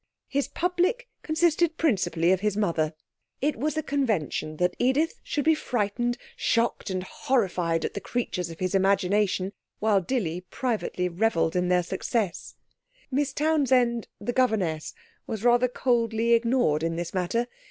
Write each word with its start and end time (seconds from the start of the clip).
His 0.27 0.47
public 0.47 1.07
consisted 1.21 1.77
principally 1.77 2.31
of 2.31 2.39
his 2.39 2.57
mother. 2.57 2.95
It 3.39 3.55
was 3.55 3.77
a 3.77 3.83
convention 3.83 4.57
that 4.57 4.75
Edith 4.79 5.13
should 5.21 5.45
be 5.45 5.53
frightened, 5.53 6.17
shocked 6.35 6.89
and 6.89 7.03
horrified 7.03 7.85
at 7.85 7.93
the 7.93 8.01
creatures 8.01 8.49
of 8.49 8.57
his 8.57 8.73
imagination, 8.73 9.53
while 9.77 10.01
Dilly 10.01 10.41
privately 10.49 11.07
revelled 11.07 11.55
in 11.55 11.67
their 11.67 11.83
success. 11.83 12.55
Miss 13.11 13.31
Townsend, 13.31 14.07
the 14.19 14.33
governess, 14.33 14.95
was 15.27 15.43
rather 15.43 15.67
coldly 15.67 16.33
ignored 16.33 16.81
in 16.81 16.95
this 16.95 17.13
matter. 17.13 17.45